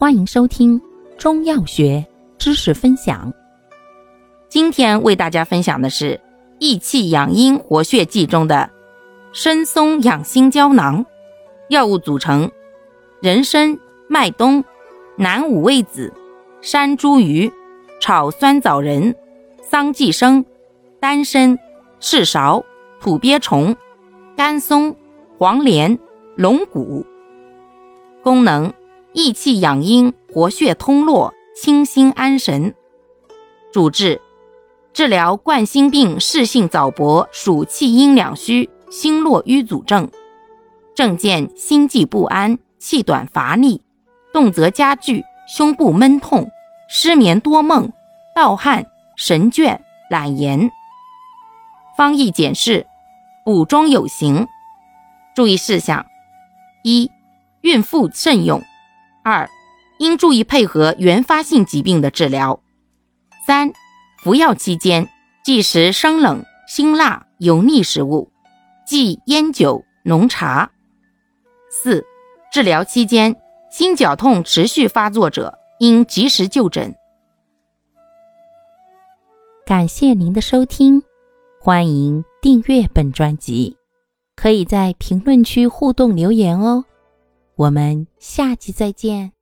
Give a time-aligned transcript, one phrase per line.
[0.00, 0.80] 欢迎收听
[1.18, 2.06] 中药学
[2.38, 3.32] 知识分享。
[4.48, 6.20] 今天为大家分享的是
[6.60, 8.70] 益气养阴活血剂中的
[9.34, 11.04] 参松养心胶囊。
[11.68, 12.48] 药物组成：
[13.20, 13.76] 人参、
[14.08, 14.62] 麦冬、
[15.16, 16.14] 南五味子、
[16.60, 17.50] 山茱萸、
[18.00, 19.12] 炒酸枣仁、
[19.62, 20.44] 桑寄生、
[21.00, 21.58] 丹参、
[21.98, 22.62] 赤芍、
[23.00, 23.74] 土鳖虫、
[24.36, 24.94] 甘松、
[25.38, 25.98] 黄连、
[26.36, 27.04] 龙骨。
[28.22, 28.72] 功能。
[29.18, 32.72] 益气养阴，活血通络，清心安神。
[33.72, 34.22] 主治：
[34.92, 40.08] 治疗冠心病室性早搏、暑气阴两虚、心络瘀阻症。
[40.94, 43.82] 症见心悸不安、气短乏力、
[44.32, 46.48] 动则加剧、胸部闷痛、
[46.88, 47.92] 失眠多梦、
[48.36, 50.70] 盗汗、神倦、懒言。
[51.96, 52.86] 方义简释：
[53.44, 54.46] 补中有形。
[55.34, 56.06] 注意事项：
[56.84, 57.10] 一、
[57.62, 58.62] 孕妇慎用。
[59.28, 59.50] 二，
[59.98, 62.62] 应注意配合原发性疾病的治疗。
[63.46, 63.70] 三，
[64.22, 65.06] 服药期间
[65.44, 68.32] 忌食生冷、辛辣、油腻食物，
[68.86, 70.70] 忌烟酒、浓茶。
[71.68, 72.06] 四，
[72.50, 73.36] 治疗期间
[73.70, 76.94] 心绞痛持续发作者，应及时就诊。
[79.66, 81.02] 感谢您的收听，
[81.60, 83.76] 欢迎订阅本专辑，
[84.34, 86.86] 可以在评论区互动留言哦。
[87.58, 89.37] 我们下期再见。